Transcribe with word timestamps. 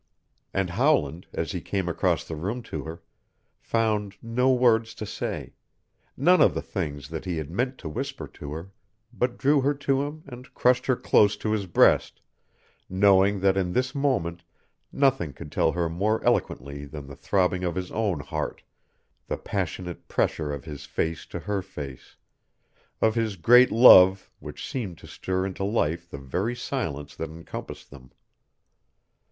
And 0.51 0.71
Howland, 0.71 1.27
as 1.31 1.51
he 1.51 1.61
came 1.61 1.87
across 1.87 2.23
the 2.27 2.35
room 2.35 2.63
to 2.63 2.85
her, 2.85 3.03
found 3.59 4.15
no 4.19 4.51
words 4.51 4.95
to 4.95 5.05
say 5.05 5.53
none 6.17 6.41
of 6.41 6.55
the 6.55 6.61
things 6.63 7.09
that 7.09 7.25
he 7.25 7.37
had 7.37 7.51
meant 7.51 7.77
to 7.77 7.87
whisper 7.87 8.27
to 8.29 8.51
her, 8.53 8.71
but 9.13 9.37
drew 9.37 9.61
her 9.61 9.75
to 9.75 10.01
him 10.01 10.23
and 10.25 10.51
crushed 10.55 10.87
her 10.87 10.95
close 10.95 11.37
to 11.37 11.51
his 11.51 11.67
breast, 11.67 12.19
knowing 12.89 13.41
that 13.41 13.55
in 13.55 13.73
this 13.73 13.93
moment 13.93 14.41
nothing 14.91 15.33
could 15.33 15.51
tell 15.51 15.73
her 15.73 15.87
more 15.87 16.19
eloquently 16.25 16.85
than 16.85 17.05
the 17.05 17.15
throbbing 17.15 17.63
of 17.63 17.75
his 17.75 17.91
own 17.91 18.21
heart, 18.21 18.63
the 19.27 19.37
passionate 19.37 20.07
pressure 20.07 20.51
of 20.51 20.65
his 20.65 20.83
face 20.83 21.27
to 21.27 21.41
her 21.41 21.61
face, 21.61 22.15
of 23.01 23.13
his 23.13 23.35
great 23.35 23.69
love 23.71 24.31
which 24.39 24.67
seemed 24.67 24.97
to 24.97 25.05
stir 25.05 25.45
into 25.45 25.63
life 25.63 26.09
the 26.09 26.17
very 26.17 26.55
silence 26.55 27.15
that 27.15 27.29
encompassed 27.29 27.91
them. 27.91 28.09